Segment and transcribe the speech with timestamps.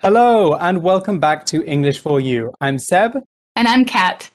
[0.00, 2.52] Hello, and welcome back to English for You.
[2.60, 3.16] I'm Seb,
[3.56, 4.30] And I'm Kat.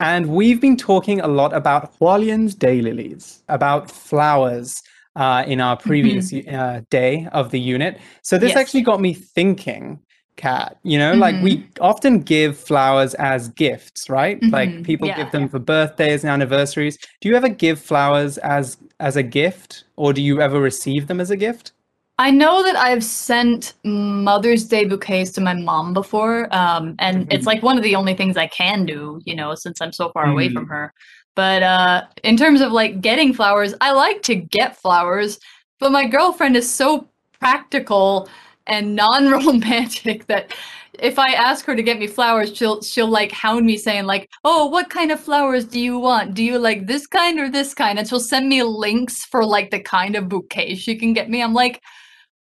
[0.00, 4.80] and we've been talking a lot about Hualien's daylilies, about flowers
[5.16, 7.98] uh, in our previous uh, day of the unit.
[8.22, 8.56] So this Yes.
[8.58, 9.98] actually got me thinking,
[10.36, 14.40] Kat, you know, like we often give flowers as gifts, right?
[14.52, 14.84] Like Mhm.
[14.84, 16.96] people Yeah, give them for birthdays and anniversaries.
[17.20, 21.20] Do you ever give flowers as as a gift, or do you ever receive them
[21.20, 21.72] as a gift?
[22.20, 27.46] I know that I've sent Mother's Day bouquets to my mom before, um, and it's
[27.46, 30.26] like one of the only things I can do, you know, since I'm so far
[30.26, 30.92] away from her.
[31.36, 35.38] But uh, in terms of like getting flowers, I like to get flowers,
[35.78, 37.06] but my girlfriend is so
[37.38, 38.28] practical
[38.66, 40.52] and non-romantic that
[40.98, 44.28] if I ask her to get me flowers, she'll she'll like hound me saying like,
[44.44, 46.34] "Oh, what kind of flowers do you want?
[46.34, 49.70] Do you like this kind or this kind?" And she'll send me links for like
[49.70, 51.40] the kind of bouquet she can get me.
[51.40, 51.80] I'm like,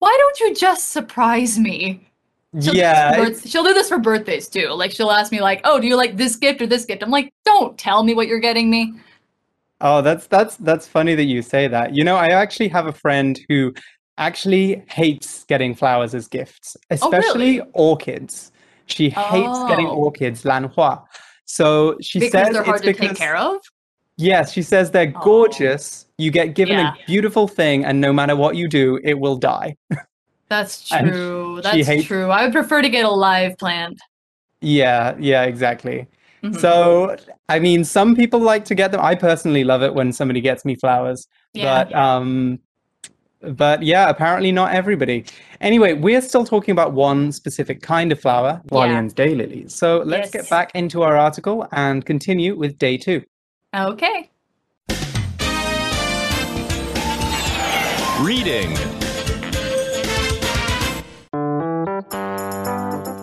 [0.04, 2.10] why don't you just surprise me?
[2.62, 4.68] She'll yeah, it's- birth- she'll do this for birthdays too.
[4.70, 7.10] Like she'll ask me like, "Oh, do you like this gift or this gift?" I'm
[7.10, 8.94] like, "Don't tell me what you're getting me."
[9.82, 11.96] Oh, that's that's that's funny that you say that.
[11.96, 13.74] You know, I actually have a friend who
[14.18, 18.52] actually hates getting flowers as gifts, oh, especially orchids.
[18.86, 19.96] She hates getting Oh.
[20.06, 21.02] orchids, lanhua.
[21.46, 23.58] So she Because says they're it's hard to take because care of.
[24.18, 25.20] Yes, she says they're Oh.
[25.24, 26.06] gorgeous.
[26.18, 26.92] You get given Yeah.
[26.94, 29.76] a beautiful thing, and no matter what you do, it will die.
[30.50, 31.60] That's true.
[31.64, 32.30] That's hates- true.
[32.30, 34.00] I would prefer to get a live plant.
[34.62, 36.08] Yeah, yeah, exactly.
[36.44, 36.60] Mhm.
[36.60, 37.16] So,
[37.50, 39.02] I mean, some people like to get them.
[39.02, 41.28] I personally love it when somebody gets me flowers.
[41.54, 41.84] Yeah.
[41.86, 42.60] But um
[43.42, 45.26] but yeah, apparently not everybody.
[45.60, 48.72] Anyway, we're still talking about one specific kind of flower, Yeah.
[48.72, 49.72] Hualien's daylilies.
[49.72, 53.22] So let's get back into our article and continue with day two.
[53.76, 54.30] Okay.
[58.22, 58.76] Reading.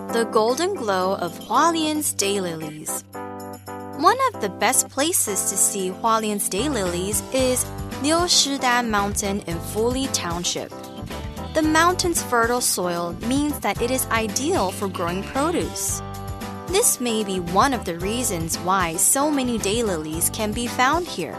[0.09, 3.05] The golden glow of Hualien's daylilies.
[4.01, 7.65] One of the best places to see Hualien's daylilies is
[8.03, 10.71] Liu Shidan Mountain in Fuli Township.
[11.55, 16.03] The mountain's fertile soil means that it is ideal for growing produce.
[16.71, 21.37] This may be one of the reasons why so many daylilies can be found here.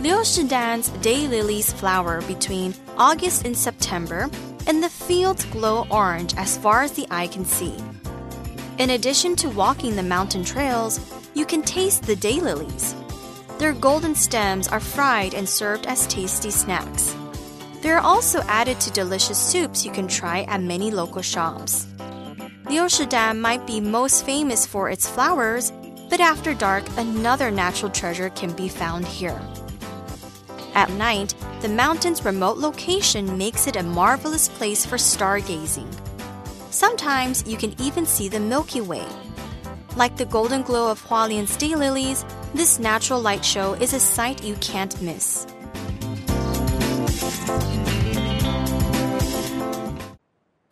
[0.00, 4.30] Liu Shidan's daylilies flower between August and September,
[4.66, 7.76] and the fields glow orange as far as the eye can see.
[8.78, 10.98] In addition to walking the mountain trails,
[11.34, 12.94] you can taste the daylilies.
[13.58, 17.14] Their golden stems are fried and served as tasty snacks.
[17.82, 21.86] They are also added to delicious soups you can try at many local shops.
[22.70, 25.72] Liusha might be most famous for its flowers,
[26.08, 29.42] but after dark, another natural treasure can be found here.
[30.74, 35.92] At night, the mountain's remote location makes it a marvelous place for stargazing.
[36.70, 39.06] Sometimes you can even see the Milky Way.
[39.96, 44.54] Like the golden glow of Hualien's daylilies, this natural light show is a sight you
[44.60, 45.44] can't miss.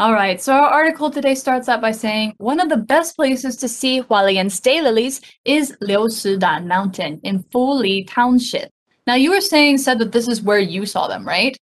[0.01, 0.41] All right.
[0.41, 4.01] So our article today starts out by saying one of the best places to see
[4.01, 8.71] Hualien's daylilies is Liu Shidan Mountain in Fuli Township.
[9.09, 11.57] Now you were saying said that this is where you saw them, right?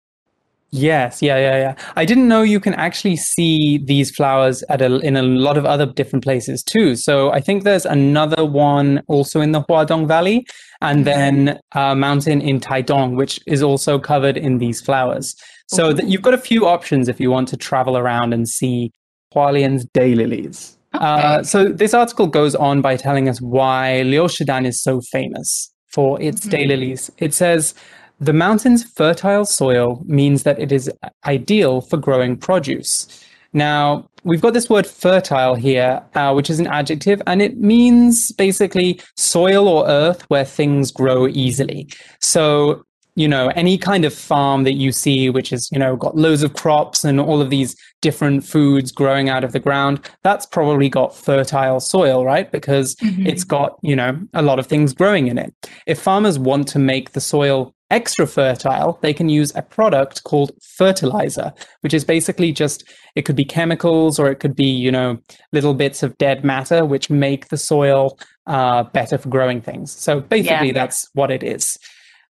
[0.76, 1.74] Yes, yeah, yeah, yeah.
[1.96, 5.64] I didn't know you can actually see these flowers at a, in a lot of
[5.64, 6.96] other different places too.
[6.96, 10.46] So I think there's another one also in the Huadong Valley,
[10.82, 15.34] and then a mountain in Taidong, which is also covered in these flowers.
[15.68, 18.92] So that you've got a few options if you want to travel around and see
[19.34, 20.76] Hualien's daylilies.
[20.92, 26.20] Uh, so this article goes on by telling us why Liushidan is so famous for
[26.20, 27.10] its daylilies.
[27.18, 27.74] It says
[28.20, 30.90] the mountain's fertile soil means that it is
[31.26, 33.22] ideal for growing produce.
[33.52, 38.32] Now, we've got this word fertile here, uh, which is an adjective, and it means
[38.32, 41.88] basically soil or earth where things grow easily.
[42.20, 42.84] So,
[43.14, 46.42] you know, any kind of farm that you see, which has, you know, got loads
[46.42, 50.90] of crops and all of these different foods growing out of the ground, that's probably
[50.90, 52.52] got fertile soil, right?
[52.52, 55.54] Because it's got, you know, a lot of things growing in it.
[55.86, 60.52] If farmers want to make the soil extra fertile, they can use a product called
[60.76, 62.84] fertilizer, which is basically just,
[63.14, 65.18] it could be chemicals or it could be, you know,
[65.52, 69.92] little bits of dead matter which make the soil uh, better for growing things.
[69.92, 70.72] So basically, Yeah.
[70.72, 71.78] that's what it is.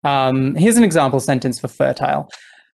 [0.02, 2.28] Um, here's an example sentence for fertile.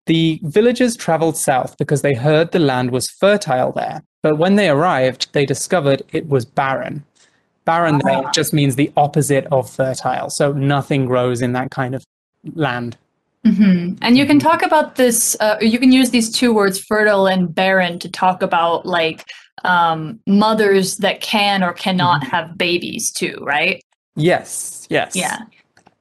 [0.06, 4.02] The villagers traveled south because they heard the land was fertile there.
[4.24, 7.04] But when they arrived, they discovered it was barren.
[7.66, 10.32] Barren there just means the opposite of fertile.
[10.32, 12.04] So nothing grows in that kind of
[12.54, 12.98] land.
[13.46, 15.36] hmm And you can talk about this.
[15.40, 19.26] Uh, you can use these two words, fertile and barren, to talk about like
[19.64, 22.28] um, mothers that can or cannot Mhm.
[22.30, 23.84] have babies too, right?
[24.16, 25.16] Yes, yes.
[25.16, 25.38] Yeah.
[25.38, 25.44] So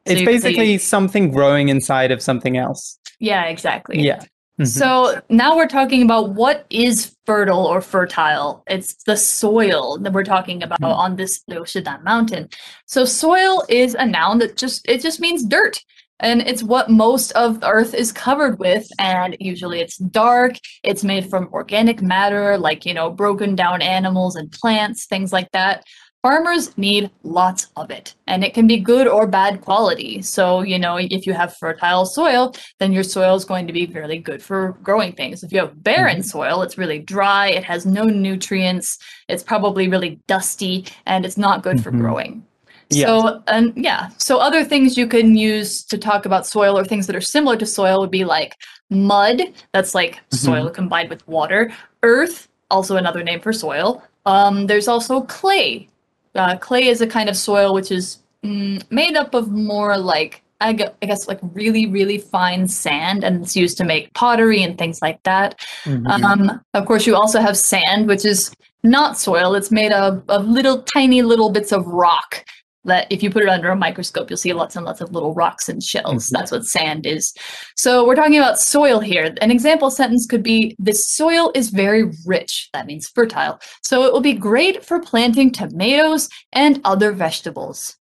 [0.07, 2.99] It's you basically something growing inside of something else.
[3.19, 4.01] Yeah, exactly.
[4.01, 4.23] Yeah.
[4.61, 4.67] Mhm.
[4.67, 8.63] So now we're talking about what is fertile or fertile.
[8.69, 10.97] It's the soil that we're talking about Mhm.
[10.97, 12.49] on this Liushidan mountain.
[12.87, 15.81] So soil is a noun that just it just means dirt.
[16.21, 18.89] And it's what most of the earth is covered with.
[18.99, 20.57] And usually it's dark.
[20.83, 25.51] It's made from organic matter, like, you know, broken down animals and plants, things like
[25.53, 25.85] that.
[26.21, 30.21] Farmers need lots of it, and it can be good or bad quality.
[30.21, 33.87] So, you know, if you have fertile soil, then your soil is going to be
[33.87, 35.45] really good for growing things.
[35.45, 38.99] If you have barren soil, it's really dry, it has no nutrients,
[39.29, 42.01] it's probably really dusty, and it's not good for Mhm.
[42.01, 42.45] growing.
[42.91, 43.07] Yes.
[43.07, 47.07] So, and yeah, so other things you can use to talk about soil or things
[47.07, 48.57] that are similar to soil would be like
[48.91, 49.43] mud,
[49.73, 51.71] that's like soil combined with water,
[52.03, 54.03] earth, also another name for soil.
[54.25, 55.89] Um, there's also clay.
[56.35, 60.43] Uh, clay is a kind of soil which is mm, made up of more like
[60.61, 64.63] I gue- I guess like really really fine sand, and it's used to make pottery
[64.63, 65.61] and things like that.
[65.85, 66.07] Mhm.
[66.23, 68.51] Um, of course, you also have sand, which is
[68.83, 69.55] not soil.
[69.55, 72.45] It's made of, of little tiny little bits of rock
[72.89, 75.33] that if you put it under a microscope, you'll see lots and lots of little
[75.35, 76.27] rocks and shells.
[76.27, 76.31] Mhm.
[76.31, 77.33] That's what sand is.
[77.77, 79.35] So we're talking about soil here.
[79.41, 82.69] An example sentence could be This soil is very rich.
[82.73, 83.59] That means fertile.
[83.85, 87.97] So it will be great for planting tomatoes and other vegetables.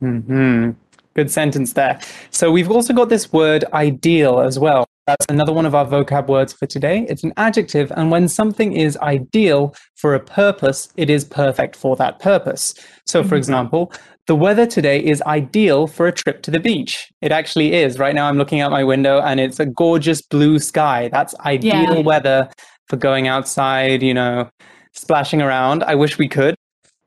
[0.00, 0.70] hmm
[1.14, 1.98] Good sentence there.
[2.30, 4.84] So we've also got this word ideal as well.
[5.06, 7.06] That's another one of our vocab words for today.
[7.08, 11.96] It's an adjective, and when something is ideal for a purpose, it is perfect for
[11.96, 12.74] that purpose.
[13.06, 13.38] So, for Mhm.
[13.38, 13.92] example,
[14.26, 17.12] the weather today is ideal for a trip to the beach.
[17.20, 17.98] It actually is.
[17.98, 21.08] Right now, I'm looking out my window and it's a gorgeous blue sky.
[21.12, 22.00] That's ideal Yeah.
[22.00, 22.48] weather
[22.88, 24.48] for going outside, you know,
[24.92, 25.84] splashing around.
[25.84, 26.56] I wish we could.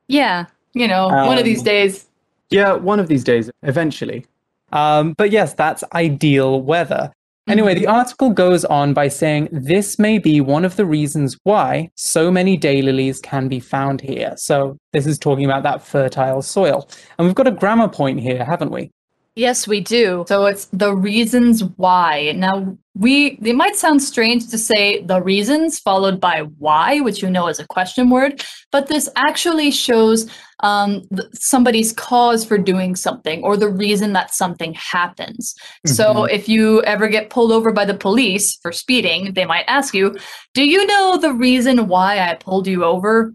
[0.08, 2.06] Yeah, you know, one of these Um, days.
[2.50, 4.26] Yeah, one of these days, eventually.
[4.72, 7.12] Um, but yes, that's ideal weather.
[7.50, 7.82] Anyway, mm-hmm.
[7.82, 12.30] the article goes on by saying this may be one of the reasons why so
[12.30, 14.34] many daylilies can be found here.
[14.38, 16.88] So this is talking about that fertile soil.
[17.18, 18.92] And we've got a grammar point here, haven't we?
[19.36, 20.26] Yes, we do.
[20.28, 22.34] So it's the reasons why.
[22.36, 27.30] Now, we it might sound strange to say the reasons followed by why, which you
[27.30, 28.44] know is a question word,
[28.74, 30.30] but this actually shows
[30.62, 31.04] um,
[31.34, 35.56] somebody's cause for doing something or the reason that something happens.
[35.86, 36.30] So Mhm.
[36.30, 40.18] if you ever get pulled over by the police for speeding, they might ask you,
[40.54, 43.34] "Do you know the reason why I pulled you over?"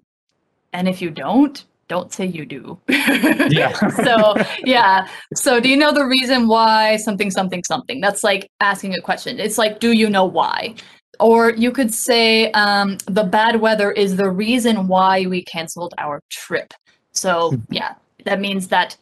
[0.74, 2.78] And if you don't, don't say you do.
[2.88, 3.72] Yeah.
[4.04, 4.34] so
[4.64, 5.06] yeah.
[5.34, 8.00] So do you know the reason why something something something?
[8.00, 9.38] That's like asking a question.
[9.38, 10.74] It's like, do you know why?
[11.20, 16.20] Or you could say, um, the bad weather is the reason why we canceled our
[16.30, 16.74] trip.
[17.12, 17.62] So Mhm.
[17.70, 17.94] yeah,
[18.24, 18.96] that means that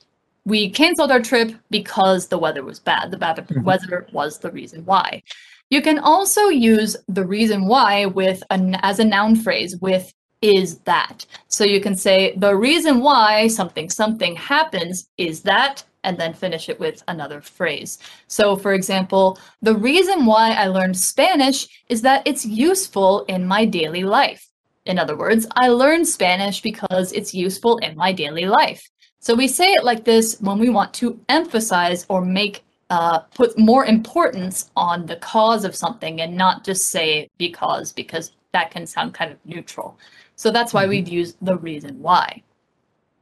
[0.45, 3.11] we canceled our trip because the weather was bad.
[3.11, 3.65] The bad Mhm.
[3.65, 5.23] weather was the reason why.
[5.71, 10.79] You can also use the reason why with an as a noun phrase with is
[10.81, 11.25] that.
[11.49, 16.69] So you can say the reason why something something happens is that and then finish
[16.69, 17.99] it with another phrase.
[18.27, 23.65] So for example, the reason why I learned Spanish is that it's useful in my
[23.65, 24.49] daily life.
[24.85, 28.83] In other words, I learned Spanish because it's useful in my daily life.
[29.21, 33.57] So we say it like this when we want to emphasize or make uh, put
[33.57, 38.87] more importance on the cause of something and not just say because because that can
[38.87, 39.99] sound kind of neutral.
[40.37, 42.43] So that's why we'd use the reason why.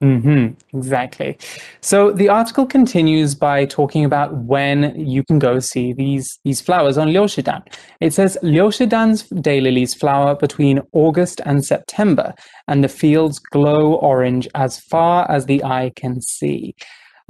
[0.02, 1.36] Mm-hmm, exactly.
[1.82, 6.96] So the article continues by talking about when you can go see these these flowers
[6.96, 7.62] on Liushidan.
[8.00, 12.32] It says Liushidan's daylilies flower between August and September,
[12.66, 16.74] and the fields glow orange as far as the eye can see.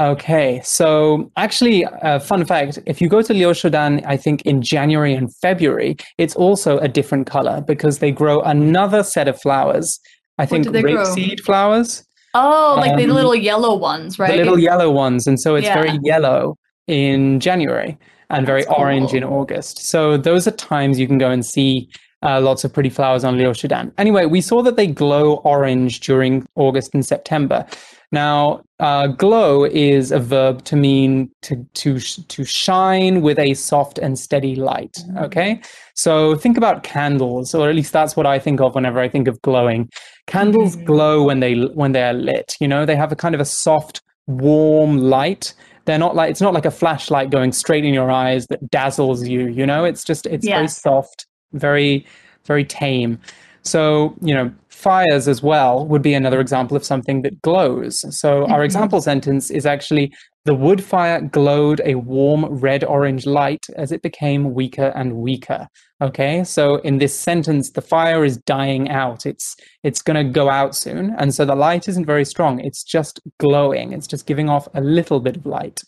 [0.01, 5.13] Okay, so actually, uh, fun fact: if you go to Liushidan, I think in January
[5.15, 10.01] and February, it's also a different color because they grow another set of flowers.
[10.39, 12.03] I think rapeseed flowers
[12.33, 14.31] Oh, like the Um, little yellow ones, right?
[14.31, 15.83] the little yellow ones and so it's Yeah.
[15.83, 17.99] very yellow in january
[18.31, 21.91] and very That's orange in august so those are times you can go and see
[22.23, 23.93] uh, lots of pretty flowers on Liushidan.
[23.97, 27.65] Anyway, we saw that they glow orange during August and September.
[28.13, 33.99] Now, uh, glow is a verb to mean to to to shine with a soft
[33.99, 34.99] and steady light.
[35.19, 35.61] Okay,
[35.95, 39.29] so think about candles, or at least that's what I think of whenever I think
[39.29, 39.89] of glowing.
[40.27, 40.85] Candles Mhm.
[40.87, 42.57] glow when they when they are lit.
[42.61, 45.55] You know, they have a kind of a soft, warm light
[45.87, 49.27] they're not like it's not like a flashlight going straight in your eyes that dazzles
[49.27, 52.07] you you know it's just it's very soft very
[52.45, 53.19] very tame
[53.63, 58.03] so you know fires as well would be another example of something that glows.
[58.19, 58.65] So our Mhm.
[58.65, 60.11] example sentence is actually
[60.47, 65.69] the wood fire glowed a warm red orange light as it became weaker and weaker.
[66.01, 66.45] Okay?
[66.45, 69.27] So in this sentence the fire is dying out.
[69.27, 71.15] It's it's going to go out soon.
[71.19, 72.61] And so the light isn't very strong.
[72.61, 73.93] It's just glowing.
[73.93, 75.83] It's just giving off a little bit of light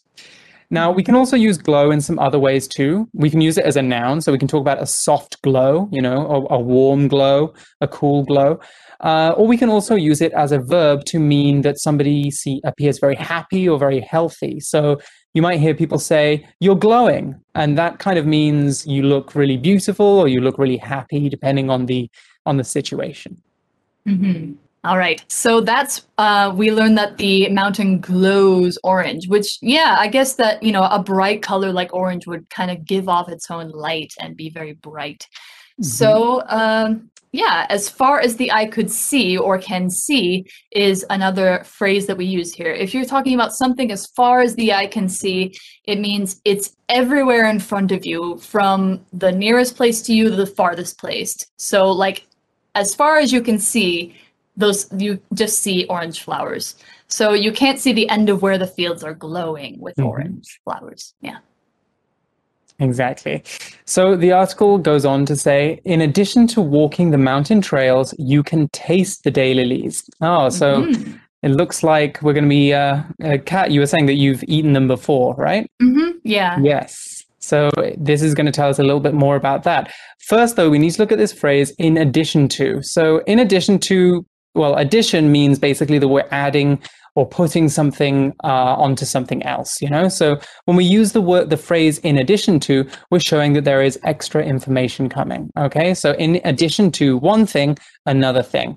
[0.73, 3.07] now we can also use glow in some other ways too.
[3.13, 5.89] We can use it as a noun so we can talk about a soft glow
[5.93, 8.59] you know a, a warm glow a cool glow.
[9.01, 12.61] Uh, or we can also use it as a verb to mean that somebody see,
[12.65, 14.61] appears very happy or very healthy.
[14.61, 15.01] So
[15.35, 19.57] you might hear people say you're glowing and that kind of means you look really
[19.57, 22.09] beautiful or you look really happy depending on the
[22.47, 23.43] on the situation.
[24.07, 24.57] Mhm.
[24.85, 25.25] All right.
[25.29, 30.63] So that's uh we learned that the mountain glows orange, which yeah, I guess that,
[30.63, 34.13] you know, a bright color like orange would kind of give off its own light
[34.19, 35.27] and be very bright.
[35.81, 41.63] So, um yeah, as far as the eye could see or can see is another
[41.65, 42.71] phrase that we use here.
[42.71, 46.77] If you're talking about something as far as the eye can see, it means it's
[46.91, 51.35] everywhere in front of you from the nearest place to you to the farthest place.
[51.57, 52.27] So like
[52.75, 54.15] as far as you can see,
[54.57, 56.75] those you just see orange flowers.
[57.09, 60.07] So you can't see the end of where the fields are glowing with Mhm.
[60.07, 61.15] orange flowers.
[61.21, 61.39] Yeah.
[62.79, 63.45] Exactly.
[63.85, 68.43] So the article goes on to say, in addition to walking the mountain trails, you
[68.43, 70.03] can taste the daylilies.
[70.21, 71.21] Oh, so Mhm.
[71.43, 74.43] it looks like we're going to be, uh, uh, Kat, you were saying that you've
[74.49, 75.71] eaten them before, right?
[75.81, 76.11] Mm-hmm.
[76.25, 76.59] Yeah.
[76.61, 77.25] Yes.
[77.39, 79.93] So this is going to tell us a little bit more about that.
[80.21, 82.81] First, though, we need to look at this phrase in addition to.
[82.83, 86.81] So, in addition to, well, addition means basically that we're adding
[87.15, 89.81] or putting something uh, onto something else.
[89.83, 93.53] You know, so when we use the word, the phrase "in addition to," we're showing
[93.55, 95.51] that there is extra information coming.
[95.57, 98.77] Okay, so in addition to one thing, another thing.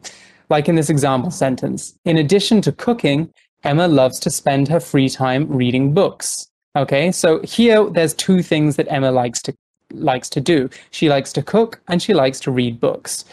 [0.49, 5.09] Like in this example sentence, in addition to cooking, Emma loves to spend her free
[5.09, 6.47] time reading books.
[6.75, 9.53] Okay, so here there's two things that Emma likes to
[9.91, 10.69] likes to do.
[10.91, 13.23] She likes to cook and she likes to read books.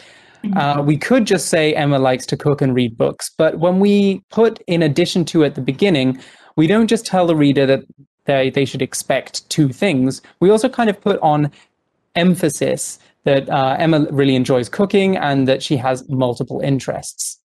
[0.55, 4.21] Uh, we could just say Emma likes to cook and read books, but when we
[4.29, 6.19] put in addition to at the beginning,
[6.55, 7.83] we don't just tell the reader that
[8.25, 10.21] they, they should expect two things.
[10.39, 11.51] We also kind of put on
[12.15, 17.39] emphasis that uh, Emma really enjoys cooking and that she has multiple interests.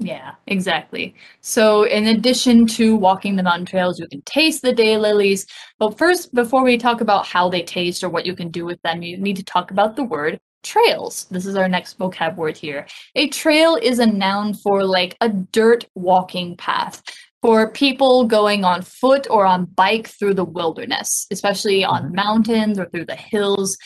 [0.00, 1.12] Yeah, exactly.
[1.40, 5.44] So, in addition to walking the mountain trails, you can taste the daylilies.
[5.80, 8.80] But first, before we talk about how they taste or what you can do with
[8.82, 11.26] them, you need to talk about the word trails.
[11.30, 12.86] This is our next vocab word here.
[13.14, 17.02] A trail is a noun for like a dirt walking path
[17.42, 22.14] for people going on foot or on bike through the wilderness, especially on Mhm.
[22.14, 23.76] mountains or through the hills.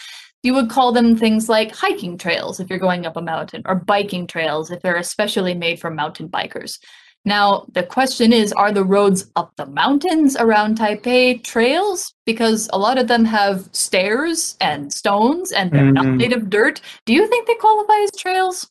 [0.43, 3.77] You would call them things like hiking trails if you're going up a mountain, or
[3.77, 6.79] biking trails if they're especially made for mountain bikers.
[7.25, 12.13] Now, the question is are the roads up the mountains around Taipei trails?
[12.27, 16.17] Because a lot of them have stairs and stones and they're not Mhm.
[16.17, 16.81] made of dirt.
[17.07, 18.69] Do you think they qualify as trails?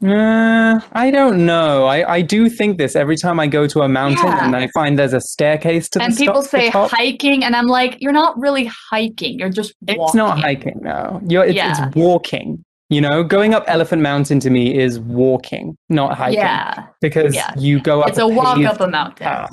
[0.00, 1.86] Uh, I don't know.
[1.86, 4.44] I, I do think this every time I go to a mountain Yeah.
[4.46, 7.56] and I find there's a staircase to and the, people stop, the say hiking, and
[7.56, 10.04] I'm like, you're not really hiking, you're just walking.
[10.04, 11.20] It's not hiking, no.
[11.26, 11.88] You're, it's, Yeah.
[11.88, 12.64] it's walking.
[12.90, 16.38] You know, going up Elephant Mountain to me is walking, not hiking.
[16.38, 17.52] Yeah, Because yeah.
[17.58, 19.24] you go up it's a walk up a mountain.
[19.26, 19.50] path.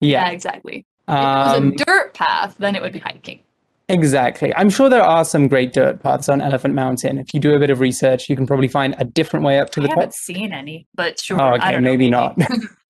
[0.00, 0.84] Yeah, Yeah, exactly.
[1.06, 3.40] If um, it was a dirt path, then it would be hiking.
[3.88, 4.52] exactly.
[4.56, 7.18] I'm sure there are some great dirt paths on Elephant Mountain.
[7.18, 9.70] If you do a bit of research, you can probably find a different way up
[9.70, 9.98] to I the top.
[9.98, 11.40] I haven't seen any, but sure.
[11.40, 12.36] Oh, I okay, don't know, maybe not.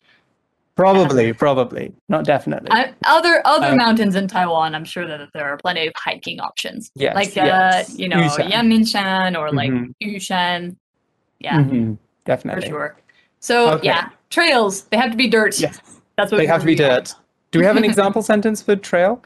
[0.76, 2.69] probably, probably, not definitely.
[2.71, 6.40] I, other other Um, mountains in Taiwan, I'm sure that there are plenty of hiking
[6.40, 6.90] options.
[6.95, 7.99] Yes, like uh, yes.
[7.99, 9.38] you know, Yushan.
[9.38, 9.95] Or like Mhm.
[10.02, 10.76] Yushan.
[11.40, 12.69] Yeah, Mhm, for definitely.
[12.69, 12.97] sure.
[13.40, 13.87] So Okay.
[13.87, 15.59] yeah, trails they have to be dirt.
[15.61, 15.78] Yes,
[16.16, 17.12] That's what they have to be dirt.
[17.50, 19.23] Do we have an example sentence for trail?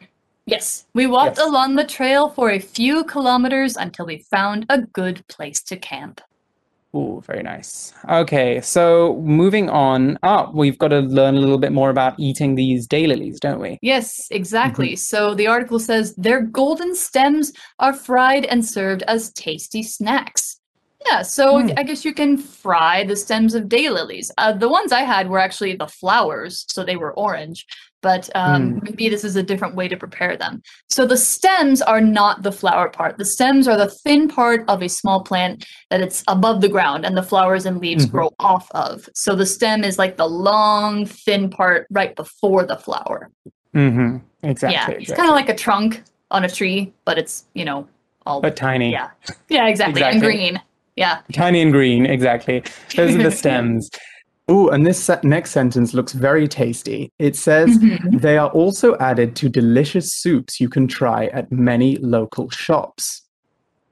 [0.47, 1.47] Yes, we walked Yes.
[1.47, 6.21] along the trail for a few kilometers until we found a good place to camp.
[6.99, 7.93] Ooh, very nice.
[8.09, 10.19] Okay, so moving on.
[10.25, 13.79] Ah, we've got to learn a little bit more about eating these daylilies, don't we?
[13.83, 14.97] Yes, exactly.
[14.97, 20.59] So the article says their golden stems are fried and served as tasty snacks.
[21.07, 21.71] Yeah, so Hmm.
[21.77, 24.31] I guess you can fry the stems of daylilies.
[24.37, 27.65] Uh, the ones I had were actually the flowers, so they were orange.
[28.01, 28.79] But um, Hmm.
[28.85, 30.63] maybe this is a different way to prepare them.
[30.89, 33.19] So the stems are not the flower part.
[33.19, 37.05] The stems are the thin part of a small plant that it's above the ground,
[37.05, 38.11] and the flowers and leaves Mhm.
[38.13, 39.09] grow off of.
[39.15, 43.31] So the stem is like the long, thin part right before the flower.
[43.75, 44.19] Mm-hmm.
[44.45, 44.75] Exactly.
[44.75, 45.17] yeah, it's exactly.
[45.17, 47.89] kind of like a trunk on a tree, but it's you know
[48.27, 48.93] all but tiny.
[48.93, 49.09] yeah,
[49.49, 50.61] yeah, exactly, and green.
[50.97, 51.19] Yeah.
[51.33, 52.63] Tiny and green, exactly.
[52.97, 53.89] Those are the stems.
[54.51, 57.13] Oh, and this se- next sentence looks very tasty.
[57.19, 58.21] It says, Mhm.
[58.23, 63.23] they are also added to delicious soups you can try at many local shops.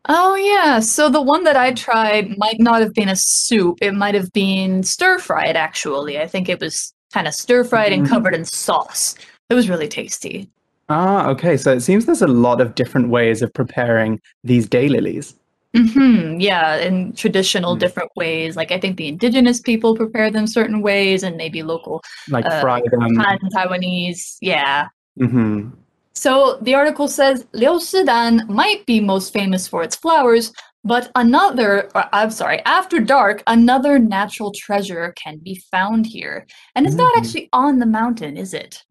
[0.09, 3.79] Oh yeah, so the one that I tried might not have been a soup.
[3.83, 5.57] It might have been stir fried.
[5.57, 8.09] Actually, I think it was kind of stir fried and Mhm.
[8.11, 9.15] covered in sauce.
[9.51, 10.49] It was really tasty.
[10.89, 11.57] Ah, okay.
[11.57, 15.35] So it seems there's a lot of different ways of preparing these daylilies.
[15.77, 17.81] Hmm Yeah, in traditional Mm.
[17.81, 18.57] different ways.
[18.57, 22.61] Like I think the indigenous people prepare them certain ways, and maybe local Like Uh,
[22.61, 23.17] fry them.
[23.55, 24.37] Taiwanese.
[24.41, 24.89] Yeah.
[25.19, 25.69] hmm
[26.15, 30.51] So the article says Liu Shidan might be most famous for its flowers,
[30.83, 36.47] but another, or, I'm sorry, after dark, another natural treasure can be found here.
[36.75, 37.19] And it's not Mhm.
[37.19, 38.83] actually on the mountain, is it?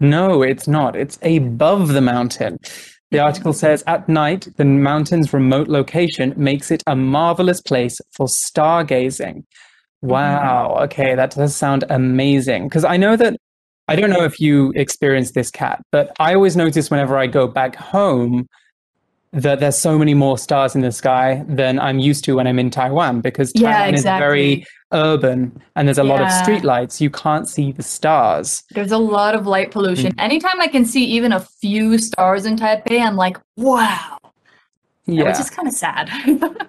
[0.00, 0.94] No, it's not.
[0.94, 2.58] It's above the mountain.
[3.10, 8.26] The article says at night, the mountain's remote location makes it a marvelous place for
[8.26, 9.44] stargazing.
[10.04, 10.08] Mm-hmm.
[10.08, 10.78] Wow.
[10.82, 12.68] Okay, that does sound amazing.
[12.68, 13.36] Because I know that,
[13.88, 17.46] I don't know if you experience this Kat, but I always notice whenever I go
[17.46, 18.46] back home
[19.32, 22.58] that there's so many more stars in the sky than I'm used to when I'm
[22.58, 24.66] in Taiwan because Yeah, Taiwan is very exactly.
[24.92, 27.00] Urban and there's a lot of street lights.
[27.00, 28.62] You can't see the stars.
[28.70, 30.12] There's a lot of light pollution.
[30.12, 30.22] Mm.
[30.22, 34.18] Anytime I can see even a few stars in Taipei, I'm like, wow.
[35.06, 35.24] Yeah.
[35.24, 36.10] Which is kind of sad.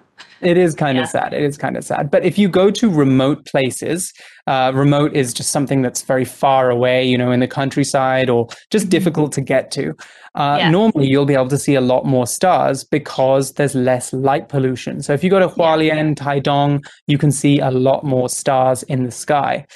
[0.42, 1.04] It is kind Yeah.
[1.04, 1.34] of sad.
[1.34, 2.10] It is kind of sad.
[2.10, 4.12] But if you go to remote places,
[4.46, 8.48] uh, remote is just something that's very far away, you know, in the countryside or
[8.70, 8.90] just Mhm.
[8.90, 9.94] difficult to get to.
[10.34, 10.70] Uh, Yeah.
[10.70, 15.02] Normally, you'll be able to see a lot more stars because there's less light pollution.
[15.02, 19.04] So if you go to Hualien, Taidong, you can see a lot more stars in
[19.04, 19.66] the sky.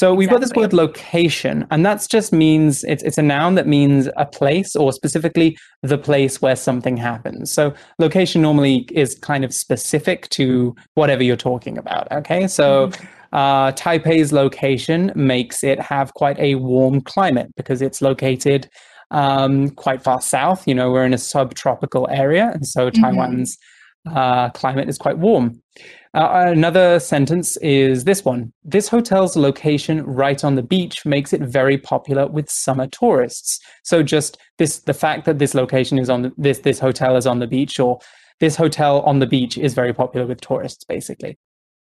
[0.00, 3.66] So we've got this word location, and that's just means it's it's a noun that
[3.66, 7.52] means a place or specifically the place where something happens.
[7.52, 12.10] So location normally is kind of specific to whatever you're talking about.
[12.10, 12.90] Okay, so
[13.34, 18.70] uh, Taipei's location makes it have quite a warm climate because it's located
[19.10, 20.66] um, quite far south.
[20.66, 23.02] You know, we're in a subtropical area, and so Mhm.
[23.02, 23.58] Taiwan's
[24.06, 25.60] uh, climate is quite warm.
[26.12, 28.52] Uh, another sentence is this one.
[28.64, 33.60] This hotel's location right on the beach makes it very popular with summer tourists.
[33.84, 37.26] So just this, the fact that this location is on the, this this hotel is
[37.26, 38.00] on the beach, or
[38.40, 41.38] this hotel on the beach is very popular with tourists, basically.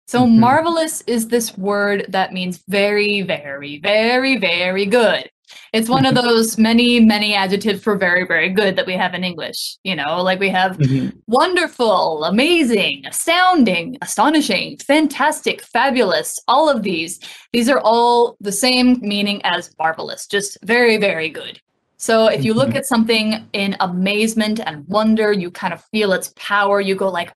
[0.08, 0.38] So Mhm.
[0.38, 5.30] marvelous is this word that means very, very, very, very good.
[5.72, 9.24] It's one of those many, many adjectives for very, very good that we have in
[9.24, 9.78] English.
[9.84, 10.78] You know, like we have
[11.26, 17.20] wonderful, amazing, astounding, astonishing, fantastic, fabulous, all of these.
[17.52, 21.60] These are all the same meaning as marvelous, just very, very good.
[21.98, 22.76] So if you look Mhm.
[22.76, 27.32] at something in amazement and wonder, you kind of feel its power, you go like,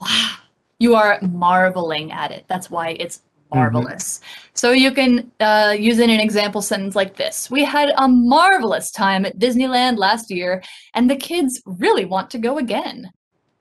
[0.00, 0.34] wow,
[0.78, 2.44] you are marveling at it.
[2.48, 4.20] That's why it's marvelous.
[4.54, 7.50] So you can uh, use it in an example sentence like this.
[7.50, 10.62] We had a marvelous time at Disneyland last year,
[10.94, 13.10] and the kids really want to go again.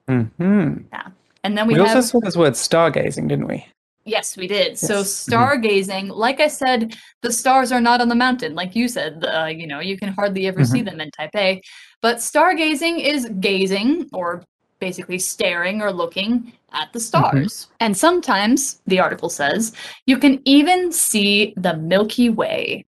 [0.07, 1.07] hmm Yeah.
[1.43, 3.65] And then we, We, have also saw this word stargazing, didn't we?
[4.05, 4.77] Yes, we did.
[4.77, 5.27] So Yes.
[5.27, 5.33] Mhm.
[5.33, 8.55] stargazing, like I said, the stars are not on the mountain.
[8.55, 11.61] Like you said, uh, you know, you can hardly ever see them in Taipei.
[12.01, 14.43] But stargazing is gazing or
[14.79, 17.67] basically staring or looking at the stars.
[17.79, 19.73] And sometimes, the article says,
[20.05, 22.85] you can even see the Milky Way.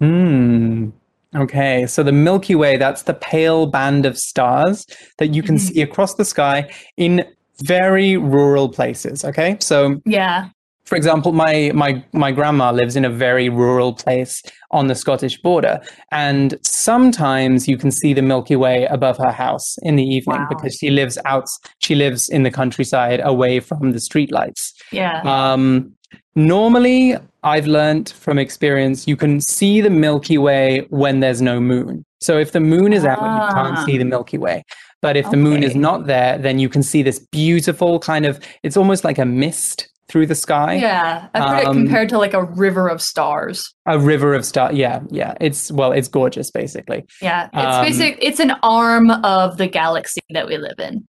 [0.00, 0.90] Hmm.
[1.34, 4.86] Okay, so the Milky Way, that's the pale band of stars
[5.18, 5.60] that you can Mhm.
[5.60, 7.24] see across the sky in
[7.62, 9.24] very rural places.
[9.24, 10.48] Okay, so Yeah.
[10.86, 15.40] For example, my my my grandma lives in a very rural place on the Scottish
[15.42, 15.80] border,
[16.12, 20.48] and sometimes you can see the Milky Way above her house in the evening Wow.
[20.48, 21.46] because she lives out.
[21.80, 24.72] She lives in the countryside, away from the streetlights.
[24.92, 25.20] Yeah.
[25.24, 25.92] Um,
[26.34, 32.04] normally, I've learned from experience you can see the Milky Way when there's no moon.
[32.20, 33.84] So if the moon is out, you can't Ah.
[33.86, 34.62] see the Milky Way.
[35.02, 38.40] But if the moon is not there, then you can see this beautiful kind of,
[38.62, 40.74] it's almost like a mist through the sky.
[40.74, 41.28] yeah.
[41.34, 43.74] Heard it um, compared to like a river of stars.
[43.86, 44.76] A river of stars.
[44.76, 45.34] Yeah, yeah.
[45.40, 47.04] It's, well, it's gorgeous, basically.
[47.20, 47.46] Yeah.
[47.52, 51.06] It's um, basic it's an arm of the galaxy that we live in.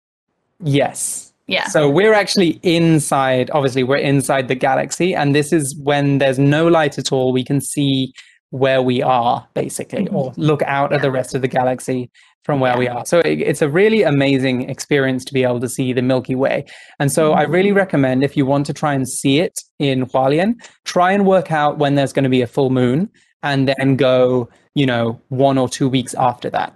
[0.60, 1.32] Yes.
[1.46, 1.66] Yeah.
[1.68, 5.14] So we're actually inside, obviously, we're inside the galaxy.
[5.14, 8.14] And this is when there's no light at all, we can see
[8.62, 10.14] where we are, basically, Mhm.
[10.14, 12.08] or look out at the rest of the galaxy
[12.44, 12.78] from where Yeah.
[12.78, 13.04] we are.
[13.04, 16.64] So it, it's a really amazing experience to be able to see the Milky Way.
[17.00, 17.78] And so I really Mm-hmm.
[17.84, 20.50] recommend if you want to try and see it in Hualien,
[20.84, 23.08] try and work out when there's going to be a full moon
[23.42, 24.48] and then go,
[24.80, 26.72] you know, one or two weeks after that,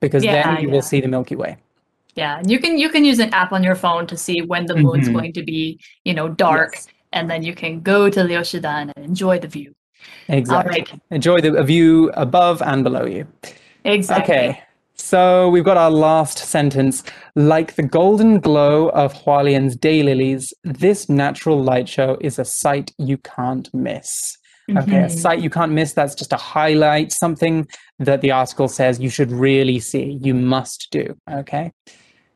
[0.00, 0.74] because Yeah, then you yeah.
[0.74, 1.56] will see the Milky Way.
[2.14, 4.66] Yeah, and you can you can use an app on your phone to see when
[4.66, 5.14] the moon's Mhm.
[5.14, 6.88] going to be, you know, dark, Yes.
[7.16, 9.72] and then you can go to Liushidan and enjoy the view.
[10.28, 10.80] Exactly.
[10.80, 11.00] right.
[11.10, 13.26] Enjoy the view above and below you.
[13.84, 14.34] Exactly.
[14.34, 14.62] Okay.
[14.94, 17.02] So we've got our last sentence.
[17.34, 23.18] Like the golden glow of Hualien's daylilies, this natural light show is a sight you
[23.18, 24.36] can't miss.
[24.70, 25.10] Okay, a Mhm.
[25.10, 25.92] sight you can't miss.
[25.92, 27.66] That's just a highlight, something
[27.98, 31.16] that the article says you should really see, you must do.
[31.30, 31.72] Okay.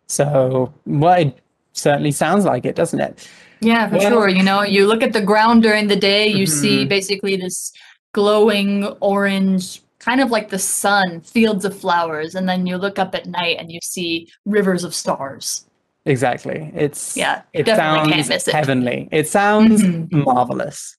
[0.09, 1.39] So, well, it
[1.77, 3.29] certainly sounds like it, doesn't it?
[3.61, 4.29] Yeah, for Well- sure.
[4.29, 6.89] You know, you look at the ground during the day, you see Mhm.
[6.89, 7.73] basically this
[8.13, 13.15] glowing orange, kind of like the sun, fields of flowers, and then you look up
[13.15, 15.65] at night and you see rivers of stars.
[16.05, 16.71] Exactly.
[16.75, 18.55] It's Yeah, it definitely sounds can't miss it.
[18.55, 19.09] heavenly.
[19.11, 20.13] It sounds Mhm.
[20.25, 20.97] marvelous.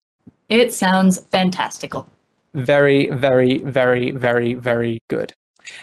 [0.49, 2.07] It sounds fantastical.
[2.53, 5.33] Very, very, very, very, very good.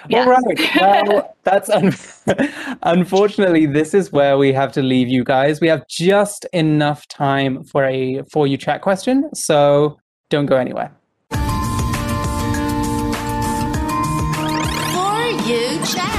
[0.09, 0.25] Yeah.
[0.25, 0.71] All right.
[0.81, 1.95] Well, that's un-
[2.83, 5.61] unfortunately this is where we have to leave you guys.
[5.61, 10.91] We have just enough time for a for you chat question, so don't go anywhere.
[11.31, 11.39] For
[15.49, 16.15] you chat.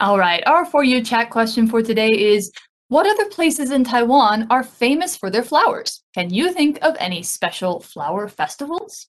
[0.00, 2.50] All right, our For You chat question for today is
[2.88, 6.02] What other places in Taiwan are famous for their flowers?
[6.14, 9.06] Can you think of any special flower festivals?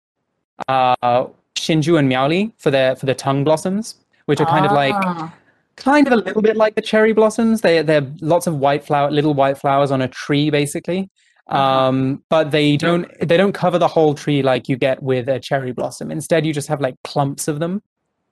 [0.68, 4.94] Uh, Hsinchu and Miaoli for their for the tung blossoms, which are kind of like
[4.96, 5.34] Ah,
[5.76, 7.62] kind of a little bit like the cherry blossoms.
[7.62, 11.10] They they're lots of white flower, little white flowers on a tree, basically.
[11.48, 11.62] Uh-huh.
[11.88, 15.40] Um, but they don't they don't cover the whole tree like you get with a
[15.40, 16.12] cherry blossom.
[16.12, 17.82] Instead, you just have like clumps of them.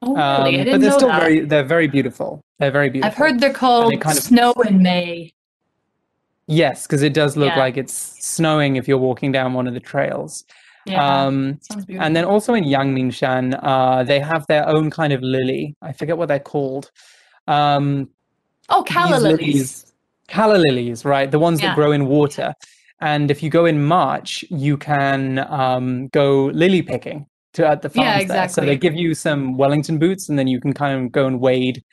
[0.01, 0.21] Oh, really?
[0.21, 1.19] I Um, didn't but they're know still that.
[1.21, 2.43] very they're very beautiful.
[2.59, 3.11] They're very beautiful.
[3.11, 5.33] I've heard they're called kind of- snow in May.
[6.47, 7.59] yes, because it does look Yeah.
[7.59, 10.43] like it's snowing if you're walking down one of the trails.
[10.85, 12.05] Yeah, Um, sounds beautiful.
[12.05, 15.75] and then also in Yangmingshan, uh, they have their own kind of lily.
[15.81, 16.89] I forget what they're called.
[17.47, 18.09] Um,
[18.69, 19.93] oh, calla these lilies.
[20.27, 21.29] Calla lilies, right?
[21.29, 21.67] The ones Yeah.
[21.69, 22.53] that grow in water.
[22.99, 27.89] And if you go in March, you can um, go lily picking to at the
[27.89, 28.27] farms Yeah, there.
[28.27, 28.65] So exactly.
[28.67, 31.83] they give you some Wellington boots, and then you can kind of go and wade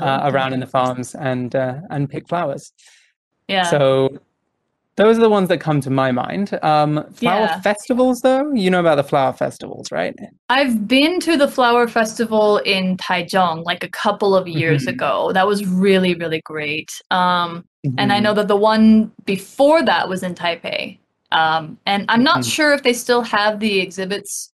[0.00, 2.72] uh, around in the farms and uh, and pick flowers.
[3.48, 3.62] Yeah.
[3.64, 4.18] So
[4.96, 6.58] those are the ones that come to my mind.
[6.62, 7.60] Um, flower Yeah.
[7.60, 10.14] festivals, though, you know about the flower festivals, right?
[10.48, 14.88] I've been to the flower festival in Taichung like a couple of years Mhm.
[14.88, 15.32] ago.
[15.32, 16.90] That was really, really great.
[17.10, 17.64] Um,
[17.98, 18.22] and I Mhm.
[18.22, 20.98] know that the one before that was in Taipei.
[21.32, 22.50] Um, and I'm not Mhm.
[22.52, 24.52] sure if they still have the exhibits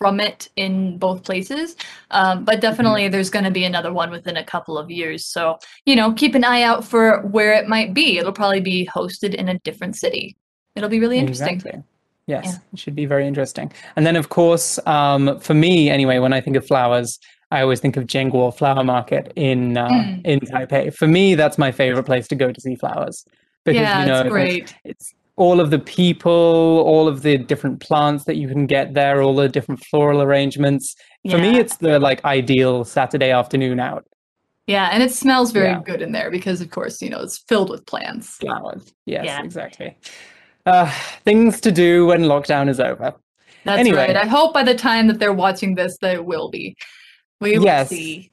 [0.00, 1.76] from it in both places,
[2.10, 5.26] um, but definitely there's going to be another one within a couple of years.
[5.26, 8.16] So, you know, keep an eye out for where it might be.
[8.16, 10.36] It'll probably be hosted in a different city.
[10.74, 11.56] It'll be really interesting.
[11.56, 11.82] Exactly.
[12.26, 12.58] Yes, Yeah.
[12.72, 13.70] it should be very interesting.
[13.96, 17.18] And then, of course, um, for me anyway, when I think of flowers,
[17.50, 20.20] I always think of Jianguo Flower Market in uh, Mm.
[20.24, 20.94] in Taipei.
[20.94, 23.26] For me, that's my favorite place to go to see flowers
[23.66, 24.74] because yeah, you know it's great.
[24.84, 26.30] it's all of the people,
[26.86, 30.94] all of the different plants that you can get there, all the different floral arrangements.
[31.30, 34.04] For me, it's the like ideal Saturday afternoon out.
[34.66, 35.80] Yeah, and it smells very Yeah.
[35.82, 38.36] good in there because, of course, you know, it's filled with plants.
[38.36, 38.92] Flowers.
[39.06, 39.42] Yes, Yeah.
[39.42, 39.96] exactly.
[40.66, 40.92] Uh,
[41.24, 43.14] things to do when lockdown is over.
[43.64, 44.08] That's Anyway.
[44.08, 44.16] right.
[44.16, 46.76] I hope by the time that they're watching this, they will be.
[47.40, 47.88] We will Yes.
[47.88, 48.30] see.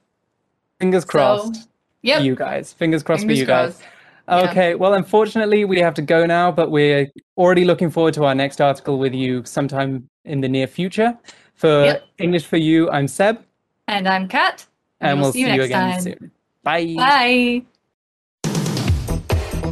[0.78, 1.54] Fingers crossed.
[1.54, 1.60] So,
[2.02, 2.22] yep.
[2.22, 2.74] you guys.
[2.74, 3.80] Fingers crossed fingers for you guys.
[4.28, 4.44] Crossed.
[4.44, 4.50] Yeah.
[4.50, 8.34] Okay, well, unfortunately, we have to go now, but we're already looking forward to our
[8.34, 11.16] next article with you sometime in the near future.
[11.54, 12.04] For Yep.
[12.18, 13.38] English for You, I'm Seb,
[13.88, 14.66] And I'm Kat.
[15.00, 16.00] and we'll see you, next again time.
[16.02, 16.30] soon.
[16.62, 16.94] Bye.
[16.96, 17.62] Bye.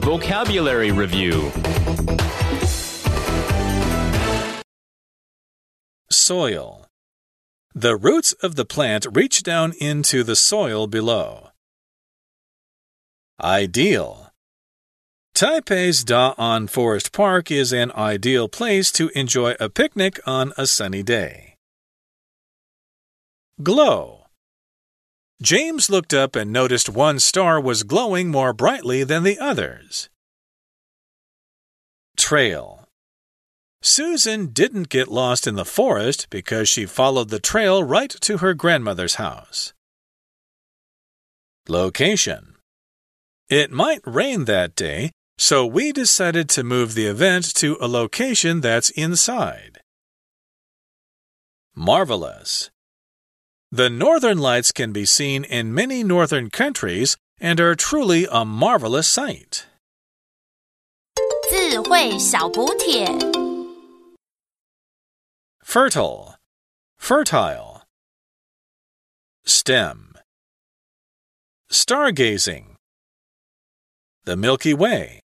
[0.01, 1.51] Vocabulary Review
[6.11, 6.87] Soil.
[7.75, 11.49] The roots of the plant reach down into the soil below.
[13.40, 14.26] Ideal.
[15.37, 21.03] Taipei's Da'an Forest Park is an ideal place to enjoy a picnic on a sunny
[21.03, 21.57] day.
[23.62, 24.29] Glow.
[25.42, 30.09] James looked up and noticed one star was glowing more brightly than the others.
[32.16, 32.88] Trail.
[33.83, 38.55] Susan didn't get lost in the forest because she followed the trail right to her
[38.55, 39.75] grandmother's house.
[41.68, 42.55] Location.
[43.51, 48.62] It might rain that day, so we decided to move the event to a location
[48.62, 49.80] that's inside.
[51.76, 52.69] Marvelous.
[53.71, 59.08] The northern lights can be seen in many northern countries and are truly a marvelous
[59.08, 59.65] sight.
[61.50, 63.06] 智慧小补帖。
[65.63, 66.36] Fertile,
[66.97, 67.84] fertile.
[69.45, 70.13] Stem.
[71.69, 72.76] Stargazing.
[74.26, 75.21] The Milky Way.